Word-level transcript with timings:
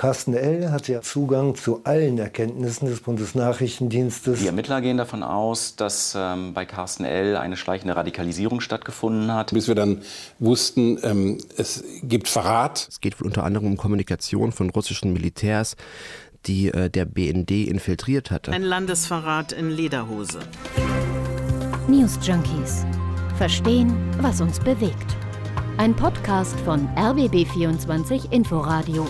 Carsten 0.00 0.32
L. 0.32 0.72
hat 0.72 0.88
ja 0.88 1.02
Zugang 1.02 1.56
zu 1.56 1.82
allen 1.84 2.16
Erkenntnissen 2.16 2.88
des 2.88 3.00
Bundesnachrichtendienstes. 3.00 4.40
Die 4.40 4.46
Ermittler 4.46 4.80
gehen 4.80 4.96
davon 4.96 5.22
aus, 5.22 5.76
dass 5.76 6.16
ähm, 6.16 6.54
bei 6.54 6.64
Carsten 6.64 7.04
L. 7.04 7.36
eine 7.36 7.58
schleichende 7.58 7.94
Radikalisierung 7.94 8.62
stattgefunden 8.62 9.30
hat. 9.34 9.52
Bis 9.52 9.68
wir 9.68 9.74
dann 9.74 10.00
wussten, 10.38 10.98
ähm, 11.02 11.36
es 11.58 11.84
gibt 12.02 12.28
Verrat. 12.28 12.86
Es 12.88 13.02
geht 13.02 13.20
unter 13.20 13.44
anderem 13.44 13.66
um 13.66 13.76
Kommunikation 13.76 14.52
von 14.52 14.70
russischen 14.70 15.12
Militärs, 15.12 15.76
die 16.46 16.68
äh, 16.68 16.88
der 16.88 17.04
BND 17.04 17.50
infiltriert 17.50 18.30
hatte. 18.30 18.52
Ein 18.52 18.62
Landesverrat 18.62 19.52
in 19.52 19.68
Lederhose. 19.68 20.38
News 21.88 22.18
Junkies. 22.22 22.86
Verstehen, 23.36 23.94
was 24.22 24.40
uns 24.40 24.60
bewegt. 24.60 25.14
Ein 25.76 25.94
Podcast 25.94 26.58
von 26.60 26.88
RBB24 26.96 28.32
Inforadio. 28.32 29.06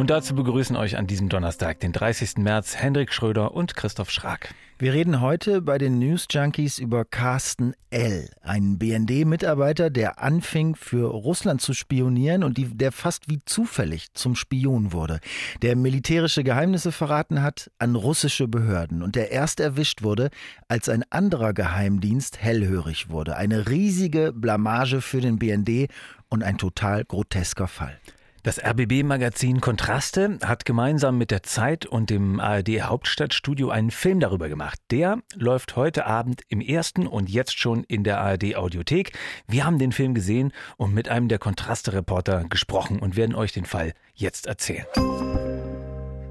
Und 0.00 0.08
dazu 0.08 0.34
begrüßen 0.34 0.76
euch 0.76 0.96
an 0.96 1.06
diesem 1.06 1.28
Donnerstag, 1.28 1.80
den 1.80 1.92
30. 1.92 2.38
März, 2.38 2.74
Hendrik 2.74 3.12
Schröder 3.12 3.52
und 3.52 3.76
Christoph 3.76 4.10
Schrag. 4.10 4.54
Wir 4.78 4.94
reden 4.94 5.20
heute 5.20 5.60
bei 5.60 5.76
den 5.76 5.98
News 5.98 6.26
Junkies 6.30 6.78
über 6.78 7.04
Carsten 7.04 7.74
L., 7.90 8.30
einen 8.40 8.78
BND-Mitarbeiter, 8.78 9.90
der 9.90 10.22
anfing, 10.22 10.74
für 10.74 11.10
Russland 11.10 11.60
zu 11.60 11.74
spionieren 11.74 12.44
und 12.44 12.56
die, 12.56 12.64
der 12.64 12.92
fast 12.92 13.28
wie 13.28 13.40
zufällig 13.44 14.14
zum 14.14 14.36
Spion 14.36 14.94
wurde, 14.94 15.20
der 15.60 15.76
militärische 15.76 16.44
Geheimnisse 16.44 16.92
verraten 16.92 17.42
hat 17.42 17.70
an 17.78 17.94
russische 17.94 18.48
Behörden 18.48 19.02
und 19.02 19.16
der 19.16 19.32
erst 19.32 19.60
erwischt 19.60 20.02
wurde, 20.02 20.30
als 20.66 20.88
ein 20.88 21.04
anderer 21.10 21.52
Geheimdienst 21.52 22.40
hellhörig 22.40 23.10
wurde. 23.10 23.36
Eine 23.36 23.68
riesige 23.68 24.32
Blamage 24.32 25.02
für 25.02 25.20
den 25.20 25.38
BND 25.38 25.90
und 26.30 26.42
ein 26.42 26.56
total 26.56 27.04
grotesker 27.04 27.68
Fall. 27.68 27.98
Das 28.42 28.58
RBB-Magazin 28.58 29.60
Kontraste 29.60 30.38
hat 30.42 30.64
gemeinsam 30.64 31.18
mit 31.18 31.30
der 31.30 31.42
Zeit 31.42 31.84
und 31.84 32.08
dem 32.08 32.40
ARD 32.40 32.80
Hauptstadtstudio 32.80 33.68
einen 33.68 33.90
Film 33.90 34.18
darüber 34.18 34.48
gemacht. 34.48 34.78
Der 34.90 35.18
läuft 35.34 35.76
heute 35.76 36.06
Abend 36.06 36.40
im 36.48 36.62
ersten 36.62 37.06
und 37.06 37.28
jetzt 37.28 37.58
schon 37.58 37.84
in 37.84 38.02
der 38.02 38.18
ARD 38.18 38.56
Audiothek. 38.56 39.12
Wir 39.46 39.66
haben 39.66 39.78
den 39.78 39.92
Film 39.92 40.14
gesehen 40.14 40.52
und 40.78 40.94
mit 40.94 41.10
einem 41.10 41.28
der 41.28 41.38
Kontraste-Reporter 41.38 42.44
gesprochen 42.48 42.98
und 42.98 43.14
werden 43.14 43.34
euch 43.34 43.52
den 43.52 43.66
Fall 43.66 43.92
jetzt 44.14 44.46
erzählen. 44.46 44.86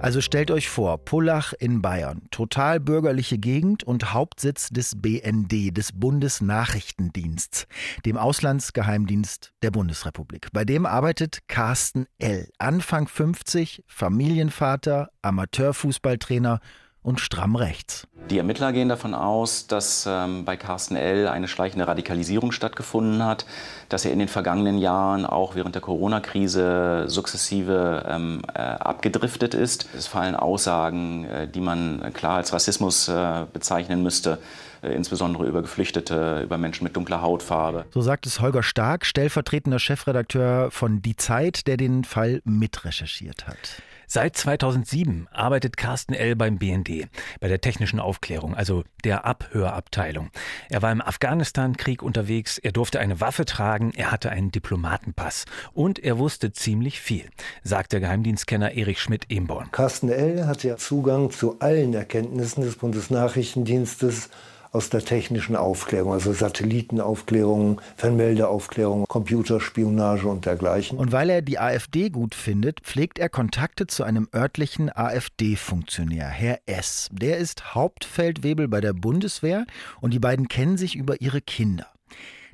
Also 0.01 0.21
stellt 0.21 0.49
euch 0.49 0.69
vor, 0.69 1.03
Pullach 1.03 1.51
in 1.51 1.81
Bayern, 1.81 2.21
total 2.31 2.79
bürgerliche 2.79 3.37
Gegend 3.37 3.83
und 3.83 4.13
Hauptsitz 4.13 4.69
des 4.69 5.01
BND, 5.01 5.75
des 5.75 5.91
Bundesnachrichtendiensts, 5.91 7.67
dem 8.05 8.15
Auslandsgeheimdienst 8.15 9.51
der 9.61 9.71
Bundesrepublik. 9.71 10.47
Bei 10.53 10.63
dem 10.63 10.85
arbeitet 10.85 11.49
Carsten 11.49 12.05
L., 12.17 12.49
Anfang 12.59 13.09
50, 13.09 13.83
Familienvater, 13.87 15.09
Amateurfußballtrainer 15.21 16.61
und 17.01 17.19
stramm 17.19 17.55
rechts. 17.55 18.07
Die 18.29 18.37
Ermittler 18.37 18.71
gehen 18.73 18.89
davon 18.89 19.15
aus, 19.15 19.65
dass 19.65 20.05
ähm, 20.07 20.45
bei 20.45 20.55
Carsten 20.55 20.95
L. 20.95 21.27
eine 21.27 21.47
schleichende 21.47 21.87
Radikalisierung 21.87 22.51
stattgefunden 22.51 23.23
hat, 23.23 23.45
dass 23.89 24.05
er 24.05 24.11
in 24.11 24.19
den 24.19 24.27
vergangenen 24.27 24.77
Jahren 24.77 25.25
auch 25.25 25.55
während 25.55 25.73
der 25.73 25.81
Corona-Krise 25.81 27.05
sukzessive 27.07 28.05
ähm, 28.07 28.41
äh, 28.53 28.59
abgedriftet 28.59 29.55
ist. 29.55 29.87
Es 29.97 30.07
fallen 30.07 30.35
Aussagen, 30.35 31.25
äh, 31.25 31.47
die 31.47 31.61
man 31.61 32.13
klar 32.13 32.37
als 32.37 32.53
Rassismus 32.53 33.07
äh, 33.07 33.45
bezeichnen 33.51 34.03
müsste 34.03 34.37
äh, 34.81 34.93
insbesondere 34.93 35.45
über 35.45 35.61
Geflüchtete, 35.61 36.41
über 36.43 36.57
Menschen 36.57 36.83
mit 36.83 36.95
dunkler 36.95 37.21
Hautfarbe. 37.21 37.85
So 37.93 38.01
sagt 38.01 38.25
es 38.25 38.39
Holger 38.39 38.63
Stark, 38.63 39.05
stellvertretender 39.05 39.79
Chefredakteur 39.79 40.71
von 40.71 41.01
Die 41.01 41.15
Zeit, 41.15 41.67
der 41.67 41.77
den 41.77 42.03
Fall 42.03 42.41
mitrecherchiert 42.45 43.47
hat. 43.47 43.81
Seit 44.11 44.35
2007 44.35 45.27
arbeitet 45.31 45.77
Carsten 45.77 46.15
L. 46.15 46.35
beim 46.35 46.57
BND, 46.57 47.07
bei 47.39 47.47
der 47.47 47.61
technischen 47.61 47.99
Aufklärung, 47.99 48.55
also 48.55 48.83
der 49.03 49.23
Abhörabteilung. 49.23 50.31
Er 50.67 50.81
war 50.81 50.91
im 50.91 50.99
Afghanistan-Krieg 50.99 52.01
unterwegs, 52.01 52.57
er 52.57 52.71
durfte 52.71 52.99
eine 52.99 53.21
Waffe 53.21 53.45
tragen, 53.45 53.93
er 53.95 54.11
hatte 54.11 54.31
einen 54.31 54.49
Diplomatenpass 54.49 55.45
und 55.73 55.99
er 55.99 56.17
wusste 56.17 56.51
ziemlich 56.51 56.99
viel, 56.99 57.29
sagt 57.61 57.93
der 57.93 57.99
Geheimdienstkenner 57.99 58.71
Erich 58.71 58.99
Schmidt-Ehnborn. 58.99 59.69
Carsten 59.71 60.09
L. 60.09 60.47
hat 60.47 60.63
ja 60.63 60.77
Zugang 60.77 61.29
zu 61.29 61.59
allen 61.59 61.93
Erkenntnissen 61.93 62.63
des 62.63 62.77
Bundesnachrichtendienstes 62.77 64.31
aus 64.71 64.89
der 64.89 65.03
technischen 65.03 65.55
Aufklärung, 65.55 66.13
also 66.13 66.31
Satellitenaufklärung, 66.31 67.81
Fernmeldeaufklärung, 67.97 69.05
Computerspionage 69.07 70.27
und 70.27 70.45
dergleichen. 70.45 70.99
Und 70.99 71.11
weil 71.11 71.29
er 71.29 71.41
die 71.41 71.59
AfD 71.59 72.09
gut 72.09 72.35
findet, 72.35 72.81
pflegt 72.81 73.19
er 73.19 73.29
Kontakte 73.29 73.87
zu 73.87 74.03
einem 74.03 74.27
örtlichen 74.33 74.95
AfD-Funktionär, 74.95 76.27
Herr 76.27 76.59
S. 76.65 77.09
Der 77.11 77.37
ist 77.37 77.73
Hauptfeldwebel 77.73 78.67
bei 78.67 78.81
der 78.81 78.93
Bundeswehr 78.93 79.65
und 80.01 80.13
die 80.13 80.19
beiden 80.19 80.47
kennen 80.47 80.77
sich 80.77 80.95
über 80.95 81.21
ihre 81.21 81.41
Kinder. 81.41 81.87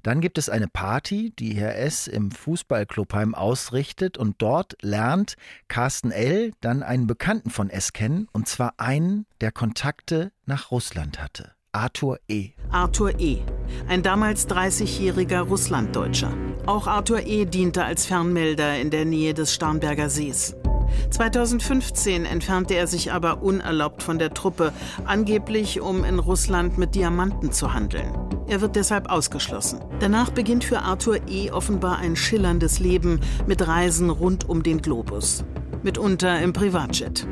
Dann 0.05 0.21
gibt 0.21 0.37
es 0.37 0.49
eine 0.49 0.67
Party, 0.67 1.33
die 1.39 1.55
Herr 1.55 1.79
S. 1.79 2.05
im 2.05 2.29
Fußballclubheim 2.29 3.33
ausrichtet 3.33 4.19
und 4.19 4.35
dort 4.37 4.77
lernt 4.81 5.35
Carsten 5.67 6.11
L. 6.11 6.51
dann 6.61 6.83
einen 6.83 7.07
Bekannten 7.07 7.49
von 7.49 7.71
S. 7.71 7.91
kennen 7.91 8.27
und 8.31 8.47
zwar 8.47 8.75
einen, 8.77 9.25
der 9.41 9.51
Kontakte 9.51 10.31
nach 10.45 10.69
Russland 10.69 11.19
hatte. 11.19 11.54
Arthur 11.75 12.19
E. 12.29 12.51
Arthur 12.71 13.19
E., 13.19 13.39
ein 13.89 14.01
damals 14.01 14.47
30-jähriger 14.47 15.41
Russlanddeutscher. 15.41 16.31
Auch 16.65 16.87
Arthur 16.87 17.25
E. 17.25 17.43
diente 17.43 17.83
als 17.83 18.05
Fernmelder 18.05 18.79
in 18.79 18.91
der 18.91 19.03
Nähe 19.03 19.33
des 19.33 19.53
Starnberger 19.53 20.09
Sees. 20.09 20.55
2015 21.11 22.23
entfernte 22.23 22.75
er 22.75 22.87
sich 22.87 23.11
aber 23.11 23.43
unerlaubt 23.43 24.03
von 24.03 24.19
der 24.19 24.33
Truppe, 24.33 24.71
angeblich 25.03 25.81
um 25.81 26.05
in 26.05 26.19
Russland 26.19 26.77
mit 26.77 26.95
Diamanten 26.95 27.51
zu 27.51 27.73
handeln. 27.73 28.17
Er 28.47 28.61
wird 28.61 28.77
deshalb 28.77 29.11
ausgeschlossen. 29.11 29.81
Danach 29.99 30.29
beginnt 30.29 30.63
für 30.63 30.79
Arthur 30.79 31.27
E. 31.27 31.51
offenbar 31.51 31.97
ein 31.97 32.15
schillerndes 32.15 32.79
Leben 32.79 33.19
mit 33.47 33.67
Reisen 33.67 34.09
rund 34.09 34.47
um 34.47 34.63
den 34.63 34.81
Globus. 34.81 35.43
Mitunter 35.83 36.39
im 36.41 36.53
Privatjet. 36.53 37.27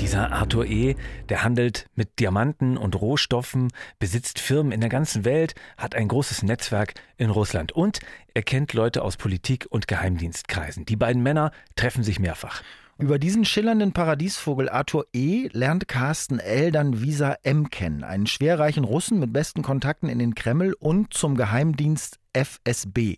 Dieser 0.00 0.32
Arthur 0.32 0.64
E., 0.64 0.96
der 1.28 1.44
handelt 1.44 1.86
mit 1.94 2.20
Diamanten 2.20 2.78
und 2.78 2.98
Rohstoffen, 2.98 3.68
besitzt 3.98 4.38
Firmen 4.38 4.72
in 4.72 4.80
der 4.80 4.88
ganzen 4.88 5.26
Welt, 5.26 5.54
hat 5.76 5.94
ein 5.94 6.08
großes 6.08 6.42
Netzwerk 6.42 6.94
in 7.18 7.28
Russland 7.28 7.72
und 7.72 8.00
er 8.32 8.42
kennt 8.42 8.72
Leute 8.72 9.02
aus 9.02 9.18
Politik 9.18 9.66
und 9.68 9.88
Geheimdienstkreisen. 9.88 10.86
Die 10.86 10.96
beiden 10.96 11.22
Männer 11.22 11.52
treffen 11.76 12.02
sich 12.02 12.18
mehrfach. 12.18 12.62
Über 13.00 13.18
diesen 13.18 13.46
schillernden 13.46 13.92
Paradiesvogel 13.92 14.68
Arthur 14.68 15.06
E. 15.14 15.48
lernt 15.52 15.88
Carsten 15.88 16.38
L. 16.38 16.70
dann 16.70 17.00
Visa 17.00 17.34
M. 17.42 17.70
kennen, 17.70 18.04
einen 18.04 18.26
schwerreichen 18.26 18.84
Russen 18.84 19.18
mit 19.18 19.32
besten 19.32 19.62
Kontakten 19.62 20.10
in 20.10 20.18
den 20.18 20.34
Kreml 20.34 20.74
und 20.78 21.14
zum 21.14 21.34
Geheimdienst 21.34 22.18
FSB. 22.34 23.16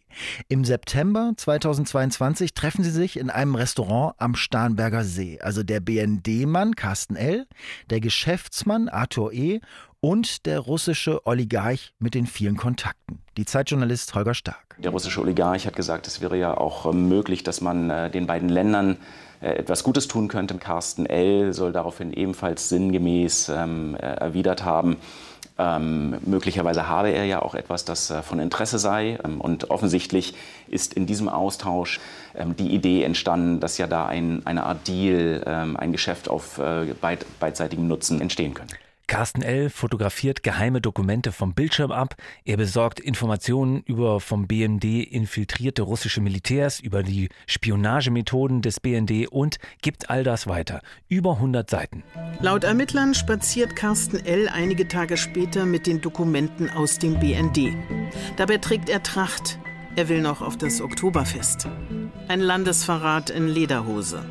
Im 0.48 0.64
September 0.64 1.32
2022 1.36 2.54
treffen 2.54 2.84
sie 2.84 2.92
sich 2.92 3.18
in 3.18 3.28
einem 3.28 3.56
Restaurant 3.56 4.14
am 4.18 4.36
Starnberger 4.36 5.02
See. 5.02 5.40
Also 5.40 5.64
der 5.64 5.80
BND-Mann 5.80 6.76
Carsten 6.76 7.16
L., 7.16 7.48
der 7.90 7.98
Geschäftsmann 7.98 8.88
Arthur 8.88 9.32
E. 9.32 9.60
und 9.98 10.46
der 10.46 10.60
russische 10.60 11.26
Oligarch 11.26 11.92
mit 11.98 12.14
den 12.14 12.28
vielen 12.28 12.56
Kontakten. 12.56 13.18
Die 13.36 13.46
Zeitjournalist 13.46 14.14
Holger 14.14 14.34
Stark. 14.34 14.76
Der 14.78 14.92
russische 14.92 15.20
Oligarch 15.20 15.66
hat 15.66 15.74
gesagt, 15.74 16.06
es 16.06 16.20
wäre 16.20 16.38
ja 16.38 16.56
auch 16.56 16.86
äh, 16.86 16.92
möglich, 16.92 17.42
dass 17.42 17.60
man 17.60 17.90
äh, 17.90 18.10
den 18.10 18.28
beiden 18.28 18.48
Ländern 18.48 18.98
etwas 19.42 19.82
Gutes 19.84 20.08
tun 20.08 20.28
könnte. 20.28 20.56
Carsten 20.58 21.06
L. 21.06 21.52
soll 21.52 21.72
daraufhin 21.72 22.12
ebenfalls 22.12 22.68
sinngemäß 22.68 23.48
ähm, 23.50 23.96
erwidert 23.96 24.64
haben, 24.64 24.96
ähm, 25.58 26.16
möglicherweise 26.24 26.88
habe 26.88 27.10
er 27.10 27.24
ja 27.24 27.42
auch 27.42 27.54
etwas, 27.54 27.84
das 27.84 28.10
äh, 28.10 28.22
von 28.22 28.38
Interesse 28.38 28.78
sei. 28.78 29.18
Ähm, 29.24 29.40
und 29.40 29.70
offensichtlich 29.70 30.34
ist 30.68 30.94
in 30.94 31.06
diesem 31.06 31.28
Austausch 31.28 32.00
ähm, 32.34 32.56
die 32.56 32.74
Idee 32.74 33.02
entstanden, 33.02 33.60
dass 33.60 33.78
ja 33.78 33.86
da 33.86 34.06
ein, 34.06 34.42
eine 34.46 34.64
Art 34.64 34.88
Deal, 34.88 35.42
ähm, 35.46 35.76
ein 35.76 35.92
Geschäft 35.92 36.28
auf 36.28 36.58
äh, 36.58 36.94
beid, 37.00 37.26
beidseitigem 37.38 37.86
Nutzen 37.86 38.20
entstehen 38.20 38.54
könnte. 38.54 38.76
Carsten 39.12 39.42
L. 39.42 39.68
fotografiert 39.68 40.42
geheime 40.42 40.80
Dokumente 40.80 41.32
vom 41.32 41.52
Bildschirm 41.52 41.92
ab. 41.92 42.14
Er 42.46 42.56
besorgt 42.56 42.98
Informationen 42.98 43.82
über 43.82 44.20
vom 44.20 44.46
BND 44.46 44.84
infiltrierte 44.84 45.82
russische 45.82 46.22
Militärs, 46.22 46.80
über 46.80 47.02
die 47.02 47.28
Spionagemethoden 47.46 48.62
des 48.62 48.80
BND 48.80 49.28
und 49.28 49.58
gibt 49.82 50.08
all 50.08 50.24
das 50.24 50.46
weiter. 50.46 50.80
Über 51.10 51.32
100 51.34 51.68
Seiten. 51.68 52.04
Laut 52.40 52.64
Ermittlern 52.64 53.12
spaziert 53.12 53.76
Carsten 53.76 54.16
L. 54.24 54.48
einige 54.48 54.88
Tage 54.88 55.18
später 55.18 55.66
mit 55.66 55.86
den 55.86 56.00
Dokumenten 56.00 56.70
aus 56.70 56.98
dem 56.98 57.20
BND. 57.20 57.74
Dabei 58.38 58.56
trägt 58.56 58.88
er 58.88 59.02
Tracht. 59.02 59.58
Er 59.94 60.08
will 60.08 60.22
noch 60.22 60.40
auf 60.40 60.56
das 60.56 60.80
Oktoberfest. 60.80 61.68
Ein 62.28 62.40
Landesverrat 62.40 63.28
in 63.28 63.46
Lederhose. 63.46 64.24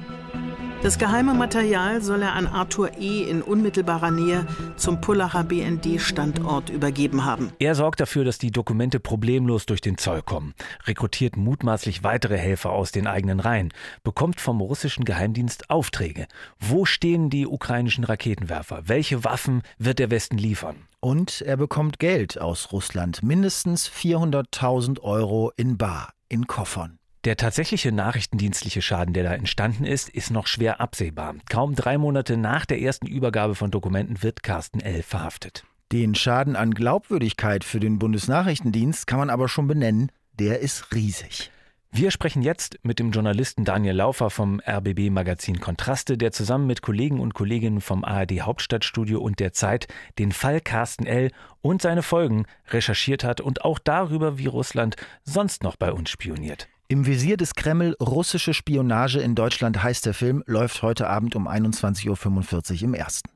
Das 0.83 0.97
geheime 0.97 1.35
Material 1.35 2.01
soll 2.01 2.23
er 2.23 2.33
an 2.33 2.47
Arthur 2.47 2.97
E. 2.97 3.21
in 3.21 3.43
unmittelbarer 3.43 4.09
Nähe 4.09 4.47
zum 4.77 4.99
Pullacher 4.99 5.43
BND-Standort 5.43 6.71
übergeben 6.71 7.23
haben. 7.23 7.51
Er 7.59 7.75
sorgt 7.75 7.99
dafür, 7.99 8.25
dass 8.25 8.39
die 8.39 8.49
Dokumente 8.49 8.99
problemlos 8.99 9.67
durch 9.67 9.81
den 9.81 9.99
Zoll 9.99 10.23
kommen, 10.23 10.55
rekrutiert 10.85 11.37
mutmaßlich 11.37 12.03
weitere 12.03 12.35
Helfer 12.35 12.71
aus 12.71 12.91
den 12.91 13.05
eigenen 13.05 13.39
Reihen, 13.39 13.71
bekommt 14.03 14.41
vom 14.41 14.59
russischen 14.59 15.05
Geheimdienst 15.05 15.69
Aufträge. 15.69 16.25
Wo 16.59 16.85
stehen 16.85 17.29
die 17.29 17.45
ukrainischen 17.45 18.03
Raketenwerfer? 18.03 18.81
Welche 18.85 19.23
Waffen 19.23 19.61
wird 19.77 19.99
der 19.99 20.09
Westen 20.09 20.39
liefern? 20.39 20.87
Und 20.99 21.41
er 21.41 21.57
bekommt 21.57 21.99
Geld 21.99 22.41
aus 22.41 22.71
Russland, 22.71 23.21
mindestens 23.21 23.87
400.000 23.87 24.99
Euro 25.01 25.51
in 25.55 25.77
Bar, 25.77 26.13
in 26.27 26.47
Koffern. 26.47 27.00
Der 27.23 27.37
tatsächliche 27.37 27.91
nachrichtendienstliche 27.91 28.81
Schaden, 28.81 29.13
der 29.13 29.23
da 29.23 29.33
entstanden 29.33 29.85
ist, 29.85 30.09
ist 30.09 30.31
noch 30.31 30.47
schwer 30.47 30.81
absehbar. 30.81 31.35
Kaum 31.47 31.75
drei 31.75 31.99
Monate 31.99 32.35
nach 32.35 32.65
der 32.65 32.81
ersten 32.81 33.05
Übergabe 33.05 33.53
von 33.53 33.69
Dokumenten 33.69 34.23
wird 34.23 34.41
Carsten 34.41 34.79
L. 34.79 35.03
verhaftet. 35.03 35.63
Den 35.91 36.15
Schaden 36.15 36.55
an 36.55 36.73
Glaubwürdigkeit 36.73 37.63
für 37.63 37.79
den 37.79 37.99
Bundesnachrichtendienst 37.99 39.05
kann 39.05 39.19
man 39.19 39.29
aber 39.29 39.49
schon 39.49 39.67
benennen, 39.67 40.11
der 40.39 40.61
ist 40.61 40.95
riesig. 40.95 41.51
Wir 41.91 42.09
sprechen 42.09 42.41
jetzt 42.41 42.79
mit 42.83 42.97
dem 42.97 43.11
Journalisten 43.11 43.65
Daniel 43.65 43.97
Laufer 43.97 44.31
vom 44.31 44.59
RBB-Magazin 44.65 45.59
Kontraste, 45.59 46.17
der 46.17 46.31
zusammen 46.31 46.65
mit 46.65 46.81
Kollegen 46.81 47.19
und 47.19 47.35
Kolleginnen 47.35 47.81
vom 47.81 48.03
ARD 48.03 48.41
Hauptstadtstudio 48.41 49.19
und 49.19 49.39
der 49.39 49.53
Zeit 49.53 49.87
den 50.17 50.31
Fall 50.31 50.59
Carsten 50.59 51.05
L. 51.05 51.31
und 51.61 51.83
seine 51.83 52.01
Folgen 52.01 52.45
recherchiert 52.69 53.23
hat 53.23 53.41
und 53.41 53.63
auch 53.63 53.77
darüber, 53.77 54.39
wie 54.39 54.47
Russland 54.47 54.95
sonst 55.23 55.61
noch 55.61 55.75
bei 55.75 55.91
uns 55.91 56.09
spioniert. 56.09 56.67
Im 56.91 57.05
Visier 57.05 57.37
des 57.37 57.55
Kreml 57.55 57.95
russische 58.01 58.53
Spionage 58.53 59.21
in 59.21 59.33
Deutschland 59.33 59.81
heißt 59.81 60.05
der 60.05 60.13
Film, 60.13 60.43
läuft 60.45 60.81
heute 60.81 61.07
Abend 61.07 61.37
um 61.37 61.47
21.45 61.47 62.09
Uhr 62.09 62.81
im 62.81 62.93
ersten. 62.93 63.29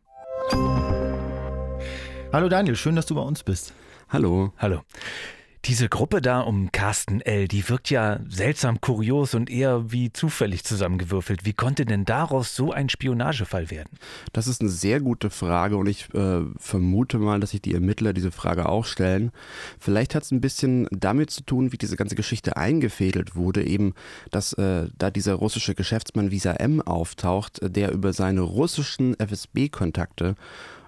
Hallo 2.33 2.49
Daniel, 2.49 2.75
schön, 2.75 2.97
dass 2.97 3.05
du 3.05 3.15
bei 3.15 3.21
uns 3.21 3.43
bist. 3.43 3.71
Hallo. 4.09 4.51
Hallo. 4.57 4.81
Diese 5.67 5.89
Gruppe 5.89 6.21
da 6.21 6.41
um 6.41 6.71
Carsten 6.71 7.21
L., 7.21 7.47
die 7.47 7.67
wirkt 7.67 7.89
ja 7.89 8.19
seltsam 8.29 8.81
kurios 8.81 9.33
und 9.33 9.49
eher 9.49 9.91
wie 9.91 10.13
zufällig 10.13 10.63
zusammengewürfelt. 10.63 11.43
Wie 11.43 11.53
konnte 11.53 11.85
denn 11.85 12.05
daraus 12.05 12.55
so 12.55 12.71
ein 12.71 12.87
Spionagefall 12.87 13.71
werden? 13.71 13.89
Das 14.31 14.45
ist 14.45 14.61
eine 14.61 14.69
sehr 14.69 14.99
gute 14.99 15.31
Frage 15.31 15.77
und 15.77 15.87
ich 15.87 16.13
äh, 16.13 16.41
vermute 16.59 17.17
mal, 17.17 17.39
dass 17.39 17.49
sich 17.49 17.63
die 17.63 17.73
Ermittler 17.73 18.13
diese 18.13 18.29
Frage 18.29 18.69
auch 18.69 18.85
stellen. 18.85 19.31
Vielleicht 19.79 20.13
hat 20.13 20.21
es 20.21 20.31
ein 20.31 20.39
bisschen 20.39 20.87
damit 20.91 21.31
zu 21.31 21.41
tun, 21.41 21.71
wie 21.71 21.77
diese 21.79 21.95
ganze 21.95 22.13
Geschichte 22.13 22.57
eingefädelt 22.57 23.35
wurde, 23.35 23.65
eben, 23.65 23.95
dass 24.29 24.53
äh, 24.53 24.89
da 24.99 25.09
dieser 25.09 25.33
russische 25.33 25.73
Geschäftsmann 25.73 26.29
Visa 26.29 26.51
M 26.53 26.79
auftaucht, 26.79 27.59
der 27.63 27.91
über 27.91 28.13
seine 28.13 28.41
russischen 28.41 29.19
FSB-Kontakte 29.19 30.35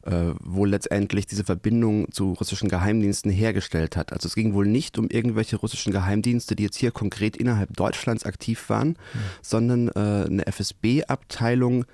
äh, 0.08 0.34
wohl 0.44 0.70
letztendlich 0.70 1.26
diese 1.28 1.44
Verbindung 1.44 2.12
zu 2.12 2.34
russischen 2.34 2.70
Geheimdiensten 2.70 3.30
hergestellt 3.30 3.98
hat. 3.98 4.14
Also 4.14 4.28
es 4.28 4.36
ging 4.36 4.54
wohl 4.54 4.66
nicht 4.66 4.98
um 4.98 5.10
irgendwelche 5.10 5.58
russischen 5.58 5.92
Geheimdienste, 5.92 6.56
die 6.56 6.64
jetzt 6.64 6.78
hier 6.78 6.92
konkret 6.92 7.36
innerhalb 7.36 7.76
Deutschlands 7.76 8.26
aktiv 8.26 8.70
waren, 8.70 8.90
mhm. 8.90 8.96
sondern 9.42 9.88
äh, 9.90 10.26
eine 10.26 10.48
FSB-Abteilung 10.48 11.86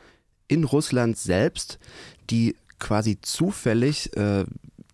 in 0.48 0.64
Russland 0.64 1.18
selbst, 1.18 1.80
die 2.30 2.56
quasi 2.80 3.20
zufällig 3.22 4.16
äh, 4.16 4.46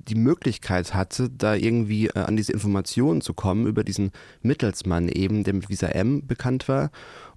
die 0.07 0.15
Möglichkeit 0.15 0.93
hatte, 0.93 1.29
da 1.29 1.55
irgendwie 1.55 2.07
äh, 2.07 2.19
an 2.19 2.37
diese 2.37 2.53
Informationen 2.53 3.21
zu 3.21 3.33
kommen 3.33 3.67
über 3.67 3.83
diesen 3.83 4.11
Mittelsmann 4.41 5.09
eben, 5.09 5.43
der 5.43 5.53
mit 5.53 5.69
Visa 5.69 5.87
M 5.87 6.25
bekannt 6.25 6.67
war 6.67 6.89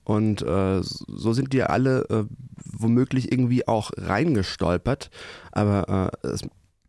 und 0.05 0.43
äh, 0.43 0.81
so 0.83 1.33
sind 1.33 1.53
die 1.53 1.63
alle 1.63 2.05
äh, 2.11 2.25
womöglich 2.65 3.31
irgendwie 3.31 3.67
auch 3.69 3.91
reingestolpert. 3.97 5.11
Aber 5.53 6.13
äh, 6.23 6.27
es 6.29 6.43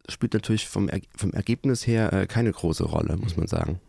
spielt 0.09 0.33
natürlich 0.33 0.67
vom, 0.67 0.89
er 0.89 1.01
vom 1.15 1.31
Ergebnis 1.31 1.85
her 1.85 2.11
äh, 2.13 2.27
keine 2.27 2.51
große 2.51 2.83
Rolle, 2.83 3.17
muss 3.17 3.37
man 3.37 3.47
sagen. 3.47 3.79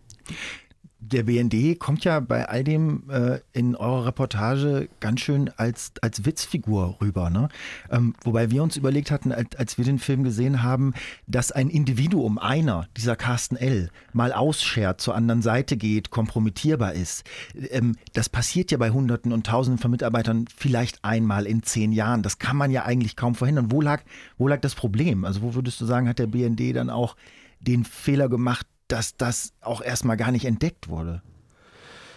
Der 1.07 1.25
BND 1.25 1.79
kommt 1.79 2.05
ja 2.05 2.19
bei 2.21 2.49
all 2.49 2.65
dem 2.65 3.11
äh, 3.11 3.41
in 3.53 3.77
eurer 3.77 4.07
Reportage 4.07 4.89
ganz 5.01 5.21
schön 5.21 5.51
als, 5.57 5.93
als 6.01 6.25
Witzfigur 6.25 6.97
rüber. 7.01 7.29
Ne? 7.29 7.49
Ähm, 7.91 8.15
wobei 8.23 8.51
wir 8.51 8.63
uns 8.63 8.77
überlegt 8.79 9.11
hatten, 9.11 9.31
als, 9.31 9.55
als, 9.57 9.77
wir 9.77 9.85
den 9.85 9.99
Film 9.99 10.25
gesehen 10.25 10.63
haben, 10.63 10.95
dass 11.27 11.53
ein 11.53 11.69
Individuum, 11.69 12.39
einer, 12.39 12.89
dieser 12.97 13.17
Carsten 13.17 13.57
L., 13.57 13.91
mal 14.15 14.33
ausschert, 14.33 15.01
zur 15.01 15.15
anderen 15.15 15.43
Seite 15.43 15.77
geht, 15.77 16.11
kompromittierbar 16.11 16.95
ist. 16.95 17.25
Ähm, 17.71 17.97
das 18.15 18.31
passiert 18.31 18.71
ja 18.71 18.79
bei 18.79 18.91
Hunderten 18.91 19.33
und 19.33 19.47
Tausenden 19.47 19.81
von 19.81 19.91
Mitarbeitern 19.91 20.47
vielleicht 20.57 21.05
einmal 21.05 21.47
in 21.47 21.63
zehn 21.63 21.93
Jahren. 21.93 22.23
Das 22.23 22.39
kann 22.39 22.57
man 22.57 22.71
ja 22.71 22.85
eigentlich 22.85 23.15
kaum 23.15 23.35
verhindern. 23.35 23.71
Wo 23.71 23.83
lag, 23.83 24.03
wo 24.39 24.49
lag 24.49 24.61
das 24.61 24.75
Problem? 24.75 25.27
Also 25.27 25.43
wo 25.43 25.55
würdest 25.55 25.81
du 25.83 25.85
sagen, 25.85 26.09
hat 26.09 26.19
der 26.19 26.29
BND 26.29 26.75
dann 26.75 26.89
auch 26.89 27.15
den 27.61 27.85
Fehler 27.85 28.29
gemacht, 28.29 28.67
dass 28.89 29.17
das 29.17 29.53
auch 29.61 29.81
erstmal 29.81 30.17
gar 30.17 30.33
nicht 30.33 30.45
entdeckt 30.45 30.89
wurde. 30.89 31.23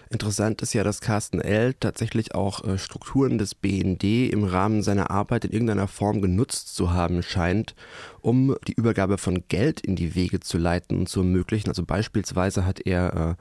Interessant 0.09 0.61
ist 0.61 0.73
ja, 0.73 0.83
dass 0.83 1.01
Carsten 1.01 1.41
L. 1.41 1.73
tatsächlich 1.73 2.33
auch 2.33 2.63
äh, 2.63 2.77
Strukturen 2.77 3.37
des 3.37 3.55
BND 3.55 4.31
im 4.31 4.45
Rahmen 4.45 4.81
seiner 4.81 5.11
Arbeit 5.11 5.43
in 5.45 5.51
irgendeiner 5.51 5.87
Form 5.87 6.21
genutzt 6.21 6.73
zu 6.75 6.93
haben 6.93 7.23
scheint, 7.23 7.75
um 8.21 8.55
die 8.67 8.73
Übergabe 8.73 9.17
von 9.17 9.43
Geld 9.49 9.81
in 9.81 9.97
die 9.97 10.15
Wege 10.15 10.39
zu 10.39 10.57
leiten 10.57 10.99
und 10.99 11.09
zu 11.09 11.21
ermöglichen. 11.21 11.67
Also 11.69 11.83
beispielsweise 11.83 12.65
hat 12.65 12.79
er 12.79 13.37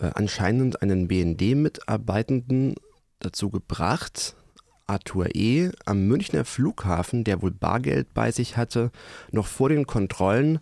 äh, 0.00 0.04
äh, 0.04 0.10
anscheinend 0.14 0.82
einen 0.82 1.06
BND-Mitarbeitenden 1.06 2.74
dazu 3.20 3.50
gebracht, 3.50 4.34
Arthur 4.86 5.34
E. 5.34 5.70
am 5.86 6.08
Münchner 6.08 6.44
Flughafen, 6.44 7.24
der 7.24 7.40
wohl 7.40 7.52
Bargeld 7.52 8.12
bei 8.12 8.32
sich 8.32 8.56
hatte, 8.56 8.90
noch 9.30 9.46
vor 9.46 9.68
den 9.68 9.86
Kontrollen 9.86 10.58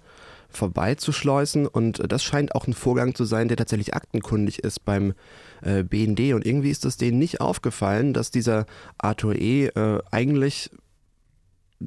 vorbeizuschleusen. 0.57 1.67
Und 1.67 2.03
das 2.11 2.23
scheint 2.23 2.55
auch 2.55 2.67
ein 2.67 2.75
Vorgang 2.75 3.15
zu 3.15 3.25
sein, 3.25 3.49
der 3.49 3.57
tatsächlich 3.57 3.95
aktenkundig 3.95 4.61
ist 4.61 4.85
beim 4.85 5.15
äh, 5.63 5.83
BND. 5.83 6.35
Und 6.35 6.47
irgendwie 6.47 6.71
ist 6.71 6.85
es 6.85 6.97
denen 6.97 7.19
nicht 7.19 7.41
aufgefallen, 7.41 8.13
dass 8.13 8.31
dieser 8.31 8.67
Arthur 8.99 9.35
E. 9.37 9.67
Äh, 9.67 10.01
eigentlich 10.11 10.71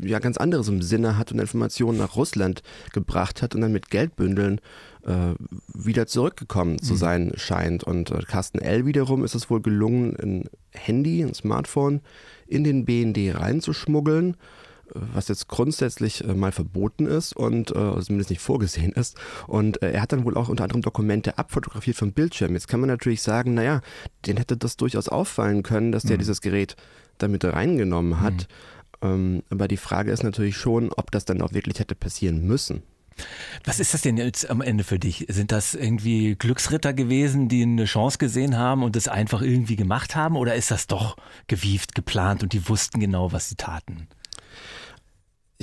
ja 0.03 0.19
ganz 0.19 0.37
anderes 0.37 0.67
im 0.67 0.81
Sinne 0.81 1.17
hat 1.17 1.31
und 1.31 1.39
Informationen 1.39 1.97
nach 1.97 2.15
Russland 2.15 2.61
gebracht 2.93 3.41
hat 3.41 3.55
und 3.55 3.61
dann 3.61 3.71
mit 3.71 3.89
Geldbündeln 3.89 4.59
äh, 5.05 5.33
wieder 5.73 6.07
zurückgekommen 6.07 6.81
zu 6.81 6.93
mhm. 6.93 6.97
sein 6.97 7.31
scheint. 7.35 7.83
Und 7.83 8.11
äh, 8.11 8.19
Carsten 8.27 8.59
L. 8.59 8.85
wiederum 8.85 9.23
ist 9.23 9.35
es 9.35 9.49
wohl 9.49 9.61
gelungen, 9.61 10.15
ein 10.21 10.49
Handy, 10.71 11.21
ein 11.21 11.33
Smartphone 11.33 12.01
in 12.47 12.63
den 12.63 12.85
BND 12.85 13.35
reinzuschmuggeln 13.35 14.35
was 14.93 15.27
jetzt 15.27 15.47
grundsätzlich 15.47 16.23
äh, 16.23 16.33
mal 16.33 16.51
verboten 16.51 17.05
ist 17.05 17.35
und 17.35 17.71
äh, 17.71 18.01
zumindest 18.01 18.29
nicht 18.29 18.41
vorgesehen 18.41 18.91
ist. 18.91 19.17
Und 19.47 19.81
äh, 19.81 19.91
er 19.91 20.01
hat 20.01 20.11
dann 20.11 20.25
wohl 20.25 20.37
auch 20.37 20.49
unter 20.49 20.63
anderem 20.63 20.81
Dokumente 20.81 21.37
abfotografiert 21.37 21.97
vom 21.97 22.11
Bildschirm. 22.11 22.53
Jetzt 22.53 22.67
kann 22.67 22.79
man 22.79 22.89
natürlich 22.89 23.21
sagen, 23.21 23.53
naja, 23.53 23.81
den 24.25 24.37
hätte 24.37 24.57
das 24.57 24.77
durchaus 24.77 25.09
auffallen 25.09 25.63
können, 25.63 25.91
dass 25.91 26.03
der 26.03 26.17
mhm. 26.17 26.19
dieses 26.19 26.41
Gerät 26.41 26.75
damit 27.17 27.45
reingenommen 27.45 28.21
hat. 28.21 28.47
Mhm. 29.01 29.07
Ähm, 29.07 29.43
aber 29.49 29.67
die 29.67 29.77
Frage 29.77 30.11
ist 30.11 30.23
natürlich 30.23 30.57
schon, 30.57 30.91
ob 30.93 31.11
das 31.11 31.25
dann 31.25 31.41
auch 31.41 31.53
wirklich 31.53 31.79
hätte 31.79 31.95
passieren 31.95 32.45
müssen. 32.45 32.83
Was 33.63 33.79
ist 33.79 33.93
das 33.93 34.01
denn 34.01 34.17
jetzt 34.17 34.49
am 34.49 34.61
Ende 34.61 34.83
für 34.83 34.99
dich? 34.99 35.25
Sind 35.29 35.51
das 35.51 35.73
irgendwie 35.73 36.35
Glücksritter 36.35 36.93
gewesen, 36.93 37.47
die 37.47 37.63
eine 37.63 37.85
Chance 37.85 38.17
gesehen 38.17 38.57
haben 38.57 38.83
und 38.83 38.95
es 38.95 39.07
einfach 39.07 39.41
irgendwie 39.41 39.77
gemacht 39.77 40.15
haben? 40.15 40.35
Oder 40.35 40.55
ist 40.55 40.71
das 40.71 40.87
doch 40.87 41.15
gewieft, 41.47 41.95
geplant 41.95 42.43
und 42.43 42.51
die 42.51 42.67
wussten 42.67 42.99
genau, 42.99 43.31
was 43.31 43.49
sie 43.49 43.55
taten? 43.55 44.07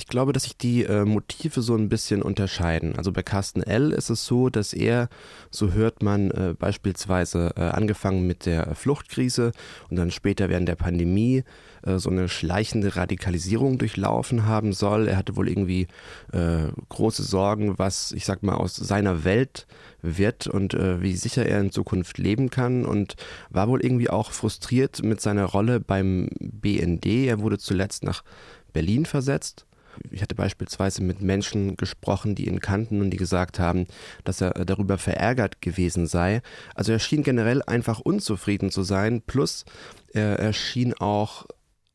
Ich 0.02 0.08
glaube, 0.08 0.32
dass 0.32 0.42
sich 0.42 0.56
die 0.56 0.82
äh, 0.82 1.04
Motive 1.04 1.62
so 1.62 1.76
ein 1.76 1.88
bisschen 1.88 2.22
unterscheiden. 2.22 2.96
Also 2.96 3.12
bei 3.12 3.22
Carsten 3.22 3.62
L. 3.62 3.92
ist 3.92 4.10
es 4.10 4.26
so, 4.26 4.50
dass 4.50 4.72
er, 4.72 5.08
so 5.52 5.74
hört 5.74 6.02
man 6.02 6.32
äh, 6.32 6.54
beispielsweise 6.58 7.52
äh, 7.56 7.60
angefangen 7.60 8.26
mit 8.26 8.44
der 8.44 8.74
Fluchtkrise 8.74 9.52
und 9.90 9.96
dann 9.96 10.10
später 10.10 10.48
während 10.48 10.66
der 10.66 10.74
Pandemie 10.74 11.44
äh, 11.82 11.98
so 11.98 12.10
eine 12.10 12.28
schleichende 12.28 12.96
Radikalisierung 12.96 13.78
durchlaufen 13.78 14.44
haben 14.44 14.72
soll. 14.72 15.06
Er 15.06 15.16
hatte 15.16 15.36
wohl 15.36 15.48
irgendwie 15.48 15.86
äh, 16.32 16.72
große 16.88 17.22
Sorgen, 17.22 17.78
was 17.78 18.10
ich 18.10 18.24
sag 18.24 18.42
mal 18.42 18.56
aus 18.56 18.74
seiner 18.74 19.22
Welt 19.22 19.68
wird 20.02 20.48
und 20.48 20.74
äh, 20.74 21.00
wie 21.00 21.14
sicher 21.14 21.46
er 21.46 21.60
in 21.60 21.70
Zukunft 21.70 22.18
leben 22.18 22.50
kann 22.50 22.84
und 22.84 23.14
war 23.50 23.68
wohl 23.68 23.80
irgendwie 23.80 24.10
auch 24.10 24.32
frustriert 24.32 25.00
mit 25.04 25.20
seiner 25.20 25.44
Rolle 25.44 25.78
beim 25.78 26.28
BND. 26.40 27.06
Er 27.06 27.38
wurde 27.38 27.58
zuletzt 27.58 28.02
nach 28.02 28.24
Berlin 28.72 29.06
versetzt 29.06 29.64
ich 30.10 30.22
hatte 30.22 30.34
beispielsweise 30.34 31.02
mit 31.02 31.20
Menschen 31.20 31.76
gesprochen, 31.76 32.34
die 32.34 32.46
ihn 32.46 32.60
kannten 32.60 33.00
und 33.00 33.10
die 33.10 33.16
gesagt 33.16 33.58
haben, 33.58 33.86
dass 34.24 34.40
er 34.40 34.52
darüber 34.64 34.98
verärgert 34.98 35.60
gewesen 35.60 36.06
sei. 36.06 36.42
Also 36.74 36.92
er 36.92 36.98
schien 36.98 37.22
generell 37.22 37.62
einfach 37.62 38.00
unzufrieden 38.00 38.70
zu 38.70 38.82
sein, 38.82 39.22
plus 39.22 39.64
er, 40.12 40.38
er 40.38 40.52
schien 40.52 40.94
auch 40.94 41.46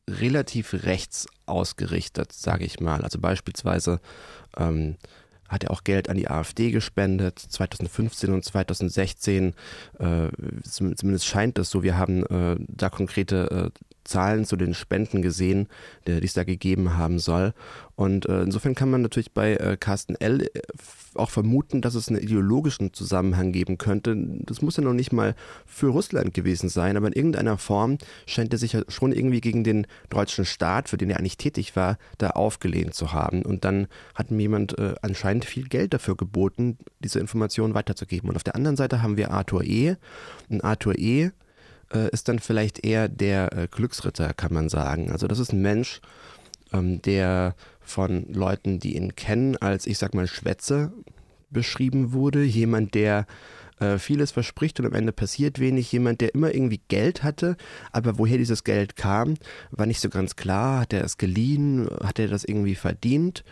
relativ 0.08 0.72
rechts 0.84 1.26
ausgerichtet, 1.46 2.32
sage 2.32 2.64
ich 2.64 2.80
mal. 2.80 3.02
Also 3.02 3.18
beispielsweise 3.18 4.00
ähm, 4.56 4.96
hat 5.48 5.64
er 5.64 5.70
auch 5.70 5.84
Geld 5.84 6.08
an 6.08 6.16
die 6.16 6.28
AfD 6.28 6.70
gespendet, 6.70 7.38
2015 7.38 8.32
und 8.32 8.44
2016. 8.44 9.54
Äh, 9.98 10.28
zumindest 10.62 11.26
scheint 11.26 11.58
es 11.58 11.70
so. 11.70 11.82
Wir 11.82 11.96
haben 11.96 12.24
äh, 12.26 12.56
da 12.68 12.90
konkrete 12.90 13.70
äh, 13.74 13.80
Zahlen 14.08 14.44
zu 14.44 14.56
den 14.56 14.74
Spenden 14.74 15.22
gesehen, 15.22 15.68
die 16.06 16.24
es 16.24 16.32
da 16.32 16.44
gegeben 16.44 16.96
haben 16.96 17.18
soll. 17.18 17.52
Und 17.98 18.26
äh, 18.26 18.42
insofern 18.42 18.76
kann 18.76 18.90
man 18.90 19.02
natürlich 19.02 19.32
bei 19.32 19.56
äh, 19.56 19.76
Carsten 19.76 20.14
L. 20.14 20.42
Äh, 20.42 20.60
auch 21.16 21.30
vermuten, 21.30 21.80
dass 21.80 21.96
es 21.96 22.08
einen 22.08 22.20
ideologischen 22.20 22.94
Zusammenhang 22.94 23.50
geben 23.50 23.76
könnte. 23.76 24.14
Das 24.16 24.62
muss 24.62 24.76
ja 24.76 24.84
noch 24.84 24.92
nicht 24.92 25.12
mal 25.12 25.34
für 25.66 25.88
Russland 25.88 26.32
gewesen 26.32 26.68
sein, 26.68 26.96
aber 26.96 27.08
in 27.08 27.12
irgendeiner 27.12 27.58
Form 27.58 27.98
scheint 28.24 28.52
er 28.52 28.58
sich 28.60 28.74
ja 28.74 28.82
schon 28.86 29.10
irgendwie 29.10 29.40
gegen 29.40 29.64
den 29.64 29.88
deutschen 30.10 30.44
Staat, 30.44 30.88
für 30.88 30.96
den 30.96 31.10
er 31.10 31.18
eigentlich 31.18 31.38
tätig 31.38 31.74
war, 31.74 31.98
da 32.18 32.30
aufgelehnt 32.30 32.94
zu 32.94 33.12
haben. 33.12 33.42
Und 33.42 33.64
dann 33.64 33.88
hat 34.14 34.30
mir 34.30 34.42
jemand 34.42 34.78
äh, 34.78 34.94
anscheinend 35.02 35.44
viel 35.44 35.66
Geld 35.66 35.92
dafür 35.92 36.16
geboten, 36.16 36.78
diese 37.00 37.18
Informationen 37.18 37.74
weiterzugeben. 37.74 38.30
Und 38.30 38.36
auf 38.36 38.44
der 38.44 38.54
anderen 38.54 38.76
Seite 38.76 39.02
haben 39.02 39.16
wir 39.16 39.32
Arthur 39.32 39.64
E. 39.64 39.96
Und 40.48 40.62
Arthur 40.62 40.96
E 40.96 41.32
äh, 41.92 42.10
ist 42.10 42.28
dann 42.28 42.38
vielleicht 42.38 42.84
eher 42.84 43.08
der 43.08 43.52
äh, 43.52 43.68
Glücksritter, 43.70 44.34
kann 44.34 44.52
man 44.52 44.68
sagen. 44.68 45.10
Also 45.10 45.26
das 45.26 45.38
ist 45.38 45.52
ein 45.52 45.62
Mensch, 45.62 46.00
ähm, 46.72 47.02
der 47.02 47.54
von 47.80 48.32
Leuten, 48.32 48.78
die 48.78 48.96
ihn 48.96 49.16
kennen, 49.16 49.56
als 49.56 49.86
ich 49.86 49.98
sag 49.98 50.14
mal 50.14 50.26
Schwätze 50.26 50.92
beschrieben 51.50 52.12
wurde. 52.12 52.42
Jemand, 52.42 52.94
der 52.94 53.26
äh, 53.80 53.98
vieles 53.98 54.32
verspricht 54.32 54.78
und 54.80 54.86
am 54.86 54.92
Ende 54.92 55.12
passiert 55.12 55.58
wenig. 55.58 55.90
Jemand, 55.92 56.20
der 56.20 56.34
immer 56.34 56.54
irgendwie 56.54 56.80
Geld 56.88 57.22
hatte, 57.22 57.56
aber 57.92 58.18
woher 58.18 58.38
dieses 58.38 58.64
Geld 58.64 58.96
kam, 58.96 59.34
war 59.70 59.86
nicht 59.86 60.00
so 60.00 60.08
ganz 60.08 60.36
klar. 60.36 60.80
Hat 60.80 60.92
er 60.92 61.04
es 61.04 61.16
geliehen? 61.16 61.88
Hat 62.02 62.18
er 62.18 62.28
das 62.28 62.44
irgendwie 62.44 62.74
verdient? 62.74 63.44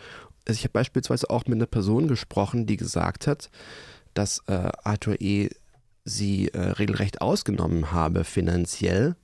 Also 0.47 0.59
ich 0.59 0.63
habe 0.63 0.73
beispielsweise 0.73 1.29
auch 1.29 1.45
mit 1.45 1.55
einer 1.55 1.65
Person 1.65 2.07
gesprochen, 2.07 2.65
die 2.65 2.77
gesagt 2.77 3.27
hat, 3.27 3.49
dass 4.13 4.43
äh, 4.47 4.69
Arthur 4.83 5.19
E 5.19 5.49
sie 6.07 6.49
äh, 6.49 6.59
regelrecht 6.59 7.21
ausgenommen 7.21 7.91
habe 7.91 8.23
finanziell. 8.23 9.15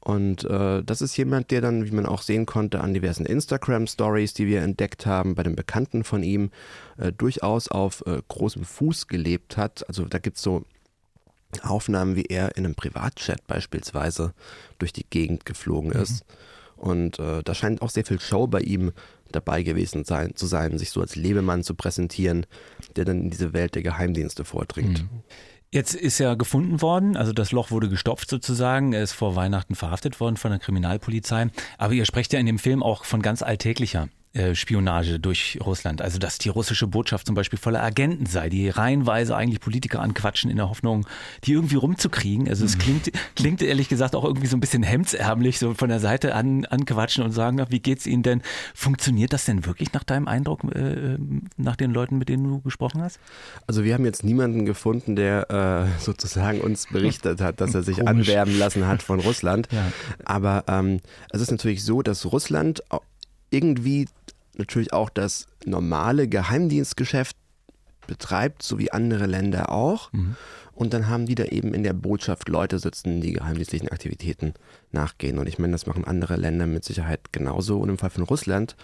Und 0.00 0.44
äh, 0.44 0.82
das 0.84 1.00
ist 1.00 1.16
jemand, 1.16 1.50
der 1.50 1.62
dann, 1.62 1.86
wie 1.86 1.90
man 1.90 2.04
auch 2.04 2.20
sehen 2.20 2.44
konnte, 2.44 2.82
an 2.82 2.92
diversen 2.92 3.24
Instagram-Stories, 3.24 4.34
die 4.34 4.46
wir 4.46 4.60
entdeckt 4.60 5.06
haben, 5.06 5.34
bei 5.34 5.42
den 5.42 5.56
Bekannten 5.56 6.04
von 6.04 6.22
ihm, 6.22 6.50
äh, 6.98 7.10
durchaus 7.10 7.68
auf 7.68 8.04
äh, 8.06 8.20
großem 8.28 8.64
Fuß 8.64 9.06
gelebt 9.06 9.56
hat. 9.56 9.88
Also 9.88 10.04
da 10.04 10.18
gibt 10.18 10.36
es 10.36 10.42
so 10.42 10.64
Aufnahmen, 11.62 12.16
wie 12.16 12.26
er 12.26 12.56
in 12.56 12.66
einem 12.66 12.74
Privatchat 12.74 13.46
beispielsweise 13.46 14.34
durch 14.78 14.92
die 14.92 15.06
Gegend 15.08 15.46
geflogen 15.46 15.90
mhm. 15.90 16.02
ist. 16.02 16.24
Und 16.76 17.18
äh, 17.18 17.42
da 17.42 17.54
scheint 17.54 17.80
auch 17.80 17.90
sehr 17.90 18.04
viel 18.04 18.20
Show 18.20 18.46
bei 18.46 18.60
ihm 18.60 18.92
dabei 19.32 19.62
gewesen 19.62 20.04
sein, 20.04 20.36
zu 20.36 20.46
sein, 20.46 20.76
sich 20.76 20.90
so 20.90 21.00
als 21.00 21.16
Lebemann 21.16 21.62
zu 21.62 21.74
präsentieren, 21.74 22.46
der 22.96 23.06
dann 23.06 23.22
in 23.22 23.30
diese 23.30 23.54
Welt 23.54 23.74
der 23.74 23.82
Geheimdienste 23.82 24.44
vordringt. 24.44 25.02
Mhm. 25.02 25.22
Jetzt 25.74 25.96
ist 25.96 26.20
er 26.20 26.36
gefunden 26.36 26.82
worden, 26.82 27.16
also 27.16 27.32
das 27.32 27.50
Loch 27.50 27.72
wurde 27.72 27.88
gestopft 27.88 28.30
sozusagen. 28.30 28.92
Er 28.92 29.02
ist 29.02 29.10
vor 29.10 29.34
Weihnachten 29.34 29.74
verhaftet 29.74 30.20
worden 30.20 30.36
von 30.36 30.52
der 30.52 30.60
Kriminalpolizei. 30.60 31.48
Aber 31.78 31.94
ihr 31.94 32.06
sprecht 32.06 32.32
ja 32.32 32.38
in 32.38 32.46
dem 32.46 32.60
Film 32.60 32.80
auch 32.80 33.04
von 33.04 33.22
ganz 33.22 33.42
alltäglicher 33.42 34.08
äh, 34.34 34.56
Spionage 34.56 35.20
durch 35.20 35.58
Russland. 35.64 36.02
Also 36.02 36.18
dass 36.18 36.38
die 36.38 36.48
russische 36.48 36.88
Botschaft 36.88 37.26
zum 37.26 37.36
Beispiel 37.36 37.58
voller 37.58 37.82
Agenten 37.82 38.26
sei, 38.26 38.48
die 38.48 38.68
reihenweise 38.68 39.36
eigentlich 39.36 39.60
Politiker 39.60 40.00
anquatschen 40.00 40.50
in 40.50 40.56
der 40.56 40.68
Hoffnung, 40.68 41.06
die 41.44 41.52
irgendwie 41.52 41.76
rumzukriegen. 41.76 42.48
Also 42.48 42.64
es 42.64 42.76
mhm. 42.76 42.80
klingt, 42.80 43.12
klingt 43.36 43.62
ehrlich 43.62 43.88
gesagt 43.88 44.16
auch 44.16 44.24
irgendwie 44.24 44.48
so 44.48 44.56
ein 44.56 44.60
bisschen 44.60 44.82
hemdsärmlich, 44.82 45.60
so 45.60 45.74
von 45.74 45.88
der 45.88 46.00
Seite 46.00 46.34
an, 46.34 46.64
anquatschen 46.64 47.22
und 47.22 47.30
sagen, 47.30 47.64
wie 47.68 47.78
geht's 47.78 48.06
Ihnen 48.06 48.24
denn? 48.24 48.42
Funktioniert 48.74 49.32
das 49.32 49.44
denn 49.44 49.66
wirklich 49.66 49.92
nach 49.92 50.02
deinem 50.02 50.26
Eindruck, 50.26 50.64
äh, 50.74 51.16
nach 51.56 51.76
den 51.76 51.92
Leuten, 51.92 52.18
mit 52.18 52.28
denen 52.28 52.42
du 52.42 52.60
gesprochen 52.60 53.02
hast? 53.02 53.20
Also 53.68 53.84
wir 53.84 53.94
haben 53.94 54.04
jetzt 54.04 54.24
niemanden 54.24 54.66
gefunden, 54.66 55.14
der 55.14 55.88
äh, 55.98 56.02
sozusagen 56.02 56.60
uns 56.60 56.88
berichtet 56.88 57.40
hat, 57.40 57.60
dass 57.60 57.72
er 57.72 57.84
sich 57.84 57.98
Komisch. 57.98 58.28
anwerben 58.28 58.58
lassen 58.58 58.88
hat 58.88 59.02
von 59.04 59.20
Russland. 59.24 59.68
Ja. 59.70 59.92
Aber 60.24 60.64
ähm, 60.66 60.98
es 61.30 61.40
ist 61.40 61.52
natürlich 61.52 61.84
so, 61.84 62.02
dass 62.02 62.32
Russland 62.32 62.82
irgendwie 63.54 64.06
natürlich 64.58 64.92
auch 64.92 65.10
das 65.10 65.46
normale 65.64 66.28
Geheimdienstgeschäft 66.28 67.36
betreibt, 68.06 68.62
so 68.62 68.78
wie 68.78 68.92
andere 68.92 69.26
Länder 69.26 69.70
auch. 69.72 70.12
Mhm. 70.12 70.36
Und 70.74 70.92
dann 70.92 71.08
haben 71.08 71.26
die 71.26 71.36
da 71.36 71.44
eben 71.44 71.72
in 71.72 71.84
der 71.84 71.92
Botschaft 71.92 72.48
Leute 72.48 72.80
sitzen, 72.80 73.20
die 73.20 73.32
geheimdienstlichen 73.32 73.90
Aktivitäten 73.90 74.54
nachgehen. 74.90 75.38
Und 75.38 75.48
ich 75.48 75.58
meine, 75.58 75.72
das 75.72 75.86
machen 75.86 76.04
andere 76.04 76.36
Länder 76.36 76.66
mit 76.66 76.84
Sicherheit 76.84 77.32
genauso. 77.32 77.78
Und 77.78 77.90
im 77.90 77.98
Fall 77.98 78.10
von 78.10 78.24
Russland 78.24 78.74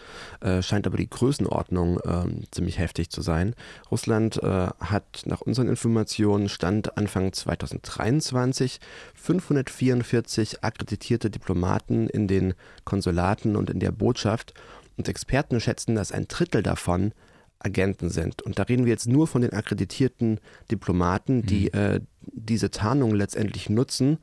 äh, 0.40 0.62
scheint 0.62 0.86
aber 0.86 0.96
die 0.96 1.10
Größenordnung 1.10 1.98
äh, 1.98 2.46
ziemlich 2.52 2.78
heftig 2.78 3.10
zu 3.10 3.22
sein. 3.22 3.54
Russland 3.90 4.40
äh, 4.40 4.68
hat 4.78 5.22
nach 5.24 5.40
unseren 5.40 5.68
Informationen 5.68 6.48
Stand 6.48 6.96
Anfang 6.96 7.32
2023 7.32 8.78
544 9.14 10.62
akkreditierte 10.62 11.28
Diplomaten 11.28 12.08
in 12.08 12.28
den 12.28 12.54
Konsulaten 12.84 13.56
und 13.56 13.68
in 13.68 13.80
der 13.80 13.90
Botschaft 13.90 14.54
und 15.00 15.08
Experten 15.08 15.60
schätzen, 15.60 15.94
dass 15.94 16.12
ein 16.12 16.28
Drittel 16.28 16.62
davon 16.62 17.12
Agenten 17.58 18.08
sind. 18.08 18.42
Und 18.42 18.58
da 18.58 18.64
reden 18.64 18.84
wir 18.86 18.92
jetzt 18.92 19.06
nur 19.06 19.26
von 19.26 19.42
den 19.42 19.52
akkreditierten 19.52 20.40
Diplomaten, 20.70 21.42
die 21.44 21.70
mhm. 21.72 21.78
äh, 21.78 22.00
diese 22.22 22.70
Tarnung 22.70 23.14
letztendlich 23.14 23.68
nutzen, 23.68 24.18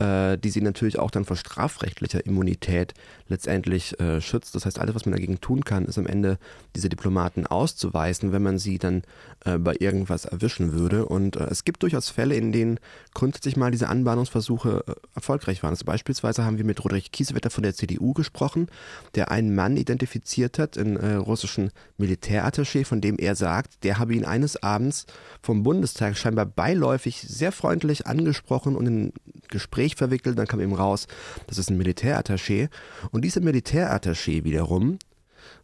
äh, 0.00 0.38
die 0.38 0.50
sie 0.50 0.62
natürlich 0.62 0.98
auch 0.98 1.10
dann 1.10 1.24
vor 1.24 1.36
strafrechtlicher 1.36 2.24
Immunität 2.24 2.94
letztendlich 3.28 3.98
äh, 4.00 4.20
schützt. 4.20 4.54
Das 4.54 4.66
heißt, 4.66 4.78
alles, 4.78 4.94
was 4.94 5.06
man 5.06 5.12
dagegen 5.12 5.40
tun 5.40 5.64
kann, 5.64 5.84
ist 5.84 5.98
am 5.98 6.06
Ende 6.06 6.38
diese 6.74 6.88
Diplomaten 6.88 7.46
auszuweisen, 7.46 8.32
wenn 8.32 8.42
man 8.42 8.58
sie 8.58 8.78
dann 8.78 9.02
äh, 9.44 9.58
bei 9.58 9.76
irgendwas 9.78 10.24
erwischen 10.24 10.72
würde. 10.72 11.06
Und 11.06 11.36
äh, 11.36 11.44
es 11.50 11.64
gibt 11.64 11.82
durchaus 11.82 12.10
Fälle, 12.10 12.34
in 12.34 12.52
denen 12.52 12.80
grundsätzlich 13.14 13.56
mal 13.56 13.70
diese 13.70 13.88
Anbahnungsversuche 13.88 14.84
äh, 14.86 14.94
erfolgreich 15.14 15.62
waren. 15.62 15.70
Also 15.70 15.84
beispielsweise 15.84 16.44
haben 16.44 16.58
wir 16.58 16.64
mit 16.64 16.82
Roderich 16.84 17.12
Kiesewetter 17.12 17.50
von 17.50 17.62
der 17.62 17.74
CDU 17.74 18.12
gesprochen, 18.12 18.68
der 19.14 19.30
einen 19.30 19.54
Mann 19.54 19.76
identifiziert 19.76 20.58
hat, 20.58 20.78
einen 20.78 20.96
äh, 20.96 21.14
russischen 21.14 21.70
Militärattaché, 21.98 22.84
von 22.84 23.00
dem 23.00 23.18
er 23.18 23.34
sagt, 23.34 23.84
der 23.84 23.98
habe 23.98 24.14
ihn 24.14 24.24
eines 24.24 24.62
Abends 24.62 25.06
vom 25.42 25.62
Bundestag 25.62 26.16
scheinbar 26.16 26.46
beiläufig 26.46 27.20
sehr 27.20 27.52
freundlich 27.52 28.06
angesprochen 28.06 28.76
und 28.76 28.86
in 28.86 29.04
ein 29.06 29.12
Gespräch 29.48 29.96
verwickelt. 29.96 30.38
Dann 30.38 30.46
kam 30.46 30.60
eben 30.60 30.74
raus, 30.74 31.06
das 31.46 31.58
ist 31.58 31.70
ein 31.70 31.80
Militärattaché. 31.80 32.68
Und 33.10 33.17
dieser 33.22 33.40
Militärattaché 33.40 34.44
wiederum 34.44 34.98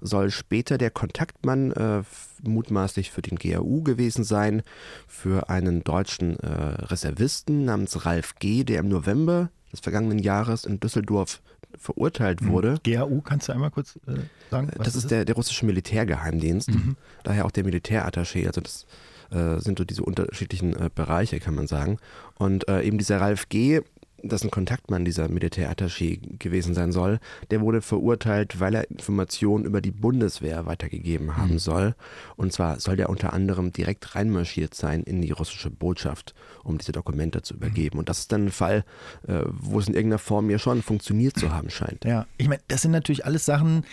soll 0.00 0.30
später 0.30 0.78
der 0.78 0.90
Kontaktmann 0.90 1.72
äh, 1.72 2.02
mutmaßlich 2.42 3.10
für 3.10 3.22
den 3.22 3.38
GAU 3.38 3.82
gewesen 3.82 4.24
sein, 4.24 4.62
für 5.06 5.48
einen 5.48 5.82
deutschen 5.84 6.38
äh, 6.40 6.46
Reservisten 6.46 7.64
namens 7.64 8.04
Ralf 8.04 8.34
G., 8.38 8.64
der 8.64 8.80
im 8.80 8.88
November 8.88 9.50
des 9.72 9.80
vergangenen 9.80 10.18
Jahres 10.18 10.64
in 10.64 10.80
Düsseldorf 10.80 11.42
verurteilt 11.76 12.42
mhm. 12.42 12.50
wurde. 12.50 12.74
GAU, 12.84 13.20
kannst 13.20 13.48
du 13.48 13.52
einmal 13.52 13.70
kurz 13.70 13.98
äh, 14.06 14.14
sagen? 14.50 14.70
das 14.78 14.88
ist, 14.88 15.04
ist 15.04 15.10
der, 15.10 15.24
der 15.24 15.34
russische 15.34 15.66
Militärgeheimdienst, 15.66 16.70
mhm. 16.70 16.96
daher 17.24 17.44
auch 17.46 17.50
der 17.50 17.64
Militärattaché, 17.64 18.46
also 18.46 18.60
das 18.60 18.86
äh, 19.30 19.58
sind 19.58 19.78
so 19.78 19.84
diese 19.84 20.02
unterschiedlichen 20.02 20.74
äh, 20.76 20.90
Bereiche, 20.94 21.40
kann 21.40 21.54
man 21.54 21.66
sagen. 21.66 21.98
Und 22.36 22.68
äh, 22.68 22.82
eben 22.82 22.98
dieser 22.98 23.20
Ralf 23.20 23.48
G., 23.48 23.80
das 24.28 24.42
ein 24.42 24.50
Kontaktmann 24.50 25.04
dieser 25.04 25.26
Militärattaché 25.26 26.20
gewesen 26.38 26.74
sein 26.74 26.92
soll, 26.92 27.18
der 27.50 27.60
wurde 27.60 27.82
verurteilt, 27.82 28.60
weil 28.60 28.74
er 28.74 28.90
Informationen 28.90 29.64
über 29.64 29.80
die 29.80 29.90
Bundeswehr 29.90 30.66
weitergegeben 30.66 31.36
haben 31.36 31.52
mhm. 31.52 31.58
soll. 31.58 31.94
Und 32.36 32.52
zwar 32.52 32.80
soll 32.80 32.96
der 32.96 33.10
unter 33.10 33.32
anderem 33.32 33.72
direkt 33.72 34.14
reinmarschiert 34.14 34.74
sein 34.74 35.02
in 35.02 35.22
die 35.22 35.30
russische 35.30 35.70
Botschaft, 35.70 36.34
um 36.62 36.78
diese 36.78 36.92
Dokumente 36.92 37.42
zu 37.42 37.54
übergeben. 37.54 37.96
Mhm. 37.96 38.00
Und 38.00 38.08
das 38.08 38.20
ist 38.20 38.32
dann 38.32 38.46
ein 38.46 38.52
Fall, 38.52 38.84
äh, 39.26 39.42
wo 39.46 39.78
es 39.78 39.88
in 39.88 39.94
irgendeiner 39.94 40.18
Form 40.18 40.50
ja 40.50 40.58
schon 40.58 40.82
funktioniert 40.82 41.38
zu 41.38 41.52
haben 41.52 41.70
scheint. 41.70 42.04
Ja, 42.04 42.26
ich 42.36 42.48
meine, 42.48 42.62
das 42.68 42.82
sind 42.82 42.92
natürlich 42.92 43.24
alles 43.24 43.44
Sachen, 43.44 43.84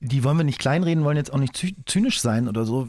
die 0.00 0.24
wollen 0.24 0.36
wir 0.36 0.44
nicht 0.44 0.58
kleinreden, 0.58 1.04
wollen 1.04 1.16
jetzt 1.16 1.32
auch 1.32 1.38
nicht 1.38 1.56
zynisch 1.86 2.20
sein 2.20 2.48
oder 2.48 2.64
so 2.64 2.88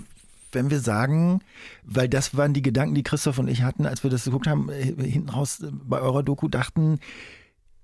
wenn 0.52 0.70
wir 0.70 0.80
sagen, 0.80 1.42
weil 1.84 2.10
das 2.10 2.36
waren 2.36 2.54
die 2.54 2.62
Gedanken, 2.62 2.96
die 2.96 3.04
Christoph 3.04 3.40
und 3.40 3.48
ich 3.48 3.64
hatten, 3.64 3.86
als 3.86 4.04
wir 4.04 4.10
das 4.10 4.26
geguckt 4.26 4.48
haben, 4.48 4.70
äh, 4.70 4.84
hinten 4.84 5.30
raus 5.30 5.62
äh, 5.62 5.68
bei 5.72 6.00
eurer 6.00 6.24
Doku 6.24 6.48
dachten, 6.48 7.00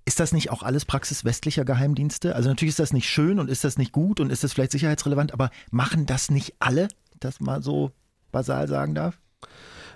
ist 0.05 0.19
das 0.19 0.33
nicht 0.33 0.51
auch 0.51 0.63
alles 0.63 0.85
Praxis 0.85 1.23
westlicher 1.23 1.65
Geheimdienste? 1.65 2.35
Also 2.35 2.49
natürlich 2.49 2.71
ist 2.71 2.79
das 2.79 2.93
nicht 2.93 3.07
schön 3.07 3.39
und 3.39 3.49
ist 3.49 3.63
das 3.63 3.77
nicht 3.77 3.91
gut 3.91 4.19
und 4.19 4.31
ist 4.31 4.43
das 4.43 4.53
vielleicht 4.53 4.73
sicherheitsrelevant, 4.73 5.33
aber 5.33 5.49
machen 5.71 6.05
das 6.05 6.29
nicht 6.29 6.55
alle, 6.59 6.89
das 7.19 7.39
mal 7.39 7.61
so 7.61 7.91
basal 8.31 8.67
sagen 8.67 8.95
darf? 8.95 9.17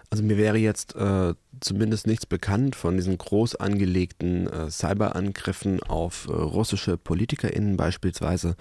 Also 0.09 0.23
mir 0.23 0.37
wäre 0.37 0.57
jetzt 0.57 0.95
äh, 0.95 1.33
zumindest 1.59 2.07
nichts 2.07 2.25
bekannt 2.25 2.77
von 2.77 2.95
diesen 2.95 3.17
groß 3.17 3.55
angelegten 3.55 4.47
äh, 4.47 4.71
Cyberangriffen 4.71 5.83
auf 5.83 6.27
äh, 6.29 6.31
russische 6.31 6.97
PolitikerInnen 6.97 7.75
beispielsweise, 7.75 8.55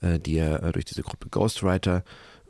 äh, 0.00 0.20
die 0.20 0.34
ja 0.34 0.70
durch 0.70 0.84
diese 0.84 1.02
Gruppe 1.02 1.28
Ghostwriter 1.30 2.04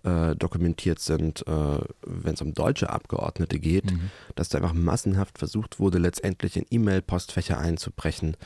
äh, 0.04 0.36
dokumentiert 0.36 1.00
sind, 1.00 1.46
äh, 1.46 1.78
wenn 2.06 2.34
es 2.34 2.42
um 2.42 2.54
deutsche 2.54 2.90
Abgeordnete 2.90 3.58
geht, 3.58 3.90
mhm. 3.90 4.10
dass 4.34 4.48
da 4.48 4.58
einfach 4.58 4.74
massenhaft 4.74 5.38
versucht 5.38 5.80
wurde, 5.80 5.98
letztendlich 5.98 6.56
in 6.56 6.66
E-Mail-Postfächer 6.70 7.58
einzubrechen. 7.58 8.36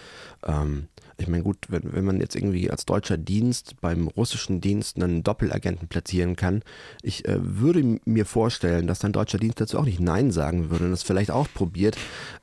Ähm, 0.47 0.89
Ich 1.21 1.27
meine, 1.27 1.43
gut, 1.43 1.59
wenn, 1.69 1.93
wenn 1.93 2.05
man 2.05 2.21
jetzt 2.21 2.37
irgendwie 2.37 2.71
als 2.71 2.85
deutscher 2.85 3.19
Dienst 3.19 3.81
beim 3.81 4.07
russischen 4.07 4.61
Dienst 4.61 4.97
einen 4.97 5.25
Doppelagenten 5.25 5.89
platzieren 5.89 6.37
kann, 6.37 6.63
ich 7.03 7.25
äh, 7.27 7.39
würde 7.41 7.99
mir 8.05 8.25
vorstellen, 8.25 8.87
dass 8.87 9.05
ein 9.05 9.13
deutscher 9.13 9.39
Dienst 9.39 9.61
dazu 9.61 9.79
auch 9.79 9.85
nicht 9.85 9.99
Nein 9.99 10.31
sagen 10.31 10.71
würde 10.71 10.85
und 10.85 10.93
das 10.93 11.03
vielleicht 11.03 11.33
auch 11.33 11.49
probiert. 11.53 11.97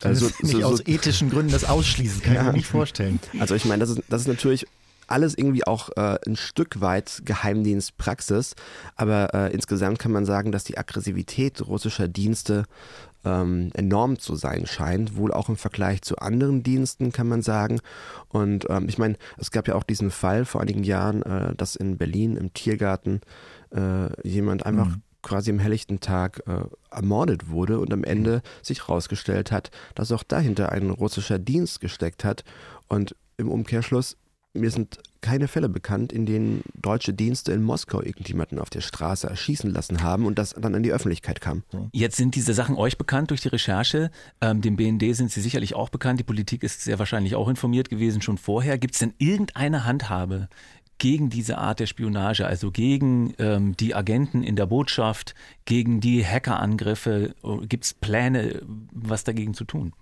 Also, 0.03 0.29
nicht 0.41 0.60
so, 0.60 0.63
aus 0.63 0.86
ethischen 0.86 1.29
Gründen 1.29 1.53
das 1.53 1.63
ausschließen, 1.63 2.22
kann 2.22 2.34
ja. 2.34 2.41
ich 2.41 2.48
mir 2.48 2.53
nicht 2.53 2.67
vorstellen. 2.67 3.19
Also 3.39 3.55
ich 3.55 3.63
meine, 3.63 3.79
das 3.79 3.91
ist, 3.91 4.01
das 4.10 4.22
ist 4.24 4.27
natürlich 4.27 4.67
alles 5.07 5.38
irgendwie 5.38 5.65
auch 5.65 5.89
äh, 5.95 6.17
ein 6.25 6.35
Stück 6.35 6.81
weit 6.81 7.21
Geheimdienstpraxis, 7.25 8.55
aber 8.95 9.33
äh, 9.33 9.53
insgesamt 9.53 10.00
kann 10.00 10.12
man 10.12 10.25
sagen, 10.25 10.51
dass 10.51 10.63
die 10.63 10.77
Aggressivität 10.77 11.65
russischer 11.65 12.07
Dienste 12.07 12.63
ähm, 13.24 13.71
enorm 13.74 14.19
zu 14.19 14.35
sein 14.35 14.65
scheint, 14.65 15.17
wohl 15.17 15.33
auch 15.33 15.50
im 15.50 15.57
Vergleich 15.57 16.01
zu 16.01 16.17
anderen 16.17 16.63
Diensten, 16.63 17.12
kann 17.12 17.27
man 17.27 17.41
sagen. 17.41 17.79
Und 18.29 18.67
ähm, 18.69 18.88
ich 18.88 18.97
meine, 18.97 19.15
es 19.38 19.51
gab 19.51 19.67
ja 19.67 19.75
auch 19.75 19.83
diesen 19.83 20.12
Fall 20.12 20.45
vor 20.45 20.62
einigen 20.62 20.83
Jahren, 20.83 21.24
äh, 21.24 21.55
dass 21.55 21.75
in 21.75 21.97
Berlin 21.97 22.38
im 22.38 22.53
Tiergarten 22.53 23.21
äh, 23.71 24.27
jemand 24.27 24.65
einfach 24.65 24.88
mhm 24.88 25.01
quasi 25.25 25.50
am 25.50 25.57
helllichten 25.57 26.00
Tag 26.00 26.43
äh, 26.45 26.65
ermordet 26.91 27.50
wurde 27.50 27.79
und 27.79 27.91
am 27.91 28.03
Ende 28.03 28.43
sich 28.62 28.88
herausgestellt 28.88 29.51
hat, 29.51 29.71
dass 29.95 30.12
auch 30.12 30.21
dahinter 30.21 30.71
ein 30.71 30.91
russischer 30.91 31.39
Dienst 31.39 31.81
gesteckt 31.81 32.24
hat. 32.24 32.43
Und 32.88 33.15
im 33.38 33.50
Umkehrschluss 33.50 34.17
mir 34.55 34.71
sind 34.71 35.00
keine 35.21 35.47
Fälle 35.47 35.69
bekannt, 35.69 36.13
in 36.13 36.25
denen 36.25 36.62
deutsche 36.75 37.13
Dienste 37.13 37.51
in 37.51 37.63
Moskau 37.63 38.01
irgendjemanden 38.01 38.59
auf 38.59 38.69
der 38.69 38.81
Straße 38.81 39.27
erschießen 39.27 39.71
lassen 39.71 40.03
haben 40.03 40.25
und 40.25 40.38
das 40.38 40.51
dann 40.51 40.75
an 40.75 40.83
die 40.83 40.91
Öffentlichkeit 40.91 41.41
kam. 41.41 41.63
Jetzt 41.91 42.17
sind 42.17 42.35
diese 42.35 42.53
Sachen 42.53 42.75
euch 42.75 42.97
bekannt 42.97 43.31
durch 43.31 43.41
die 43.41 43.47
Recherche. 43.47 44.12
Ähm, 44.39 44.62
dem 44.62 44.75
BND 44.75 45.15
sind 45.15 45.31
sie 45.31 45.41
sicherlich 45.41 45.74
auch 45.74 45.89
bekannt. 45.89 46.19
Die 46.19 46.24
Politik 46.24 46.63
ist 46.63 46.81
sehr 46.81 47.00
wahrscheinlich 47.00 47.35
auch 47.35 47.50
informiert 47.50 47.89
gewesen 47.89 48.21
schon 48.21 48.38
vorher. 48.38 48.77
Gibt 48.77 48.93
es 48.93 49.00
denn 49.00 49.13
irgendeine 49.17 49.85
Handhabe 49.85 50.47
gegen 50.97 51.29
diese 51.29 51.57
Art 51.57 51.79
der 51.79 51.88
Spionage, 51.88 52.45
also 52.45 52.71
gegen 52.71 53.33
ähm, 53.39 53.75
die 53.77 53.95
Agenten 53.95 54.43
in 54.43 54.55
der 54.55 54.67
Botschaft, 54.67 55.33
gegen 55.65 56.01
die 56.01 56.25
Hackerangriffe? 56.25 57.33
Gibt 57.67 57.85
es 57.85 57.93
Pläne, 57.95 58.62
was 58.91 59.24
dagegen 59.24 59.55
zu 59.55 59.65
tun? 59.65 59.93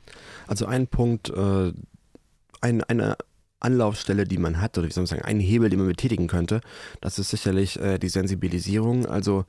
Also 0.48 0.66
ein 0.66 0.88
Punkt, 0.88 1.30
äh, 1.30 1.72
ein, 2.62 2.84
eine 2.84 3.18
Anlaufstelle, 3.64 4.26
die 4.26 4.38
man 4.38 4.62
hat, 4.62 4.78
oder 4.78 4.88
wie 4.88 4.92
soll 4.92 5.04
man 5.04 5.08
sagen, 5.08 5.24
einen 5.24 5.40
Hebel, 5.40 5.70
den 5.70 5.80
man 5.80 5.88
betätigen 5.88 6.28
könnte, 6.28 6.62
das 7.02 7.20
ist 7.20 7.30
sicherlich 7.30 7.80
äh, 7.80 7.98
die 7.98 8.10
Sensibilisierung. 8.10 9.06
Also 9.06 9.46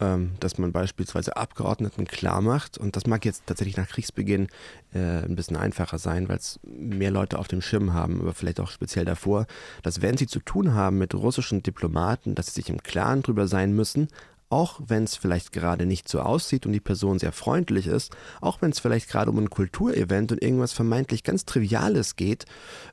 ähm, 0.00 0.32
dass 0.40 0.56
man 0.56 0.72
beispielsweise 0.72 1.36
Abgeordneten 1.36 2.06
klar 2.06 2.40
macht, 2.40 2.78
und 2.78 2.96
das 2.96 3.06
mag 3.06 3.24
jetzt 3.26 3.42
tatsächlich 3.46 3.76
nach 3.76 3.88
Kriegsbeginn 3.88 4.48
äh, 4.94 4.98
ein 4.98 5.36
bisschen 5.36 5.56
einfacher 5.56 5.98
sein, 5.98 6.28
weil 6.28 6.38
es 6.38 6.58
mehr 6.64 7.10
Leute 7.10 7.38
auf 7.38 7.48
dem 7.48 7.60
Schirm 7.60 7.92
haben, 7.92 8.20
aber 8.20 8.32
vielleicht 8.32 8.60
auch 8.60 8.70
speziell 8.70 9.04
davor, 9.04 9.46
dass 9.82 10.00
wenn 10.00 10.16
sie 10.16 10.26
zu 10.26 10.40
tun 10.40 10.72
haben 10.72 10.96
mit 10.96 11.14
russischen 11.14 11.62
Diplomaten, 11.62 12.34
dass 12.34 12.46
sie 12.46 12.62
sich 12.62 12.70
im 12.70 12.82
Klaren 12.82 13.22
drüber 13.22 13.46
sein 13.46 13.74
müssen, 13.74 14.08
auch 14.50 14.80
wenn 14.84 15.04
es 15.04 15.16
vielleicht 15.16 15.52
gerade 15.52 15.86
nicht 15.86 16.08
so 16.08 16.20
aussieht 16.20 16.66
und 16.66 16.72
die 16.72 16.80
Person 16.80 17.18
sehr 17.18 17.32
freundlich 17.32 17.86
ist, 17.86 18.14
auch 18.40 18.60
wenn 18.60 18.72
es 18.72 18.80
vielleicht 18.80 19.08
gerade 19.08 19.30
um 19.30 19.38
ein 19.38 19.48
Kulturevent 19.48 20.32
und 20.32 20.42
irgendwas 20.42 20.72
vermeintlich 20.72 21.22
ganz 21.24 21.44
Triviales 21.44 22.16
geht, 22.16 22.44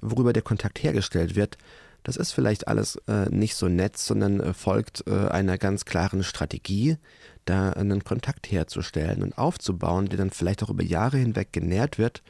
worüber 0.01 0.33
der 0.33 0.43
Kontakt 0.43 0.81
hergestellt 0.81 1.35
wird, 1.35 1.57
das 2.03 2.15
ist 2.15 2.31
vielleicht 2.31 2.69
alles 2.69 2.95
äh, 3.07 3.29
nicht 3.29 3.55
so 3.55 3.67
nett, 3.67 3.97
sondern 3.97 4.39
äh, 4.39 4.53
folgt 4.53 5.03
äh, 5.07 5.27
einer 5.27 5.57
ganz 5.57 5.83
klaren 5.83 6.23
Strategie, 6.23 6.97
da 7.43 7.71
einen 7.71 8.03
Kontakt 8.03 8.49
herzustellen 8.49 9.23
und 9.23 9.37
aufzubauen, 9.37 10.07
der 10.07 10.17
dann 10.17 10.29
vielleicht 10.29 10.63
auch 10.63 10.69
über 10.69 10.83
Jahre 10.83 11.17
hinweg 11.17 11.51
genährt 11.51 11.97
wird, 11.97 12.23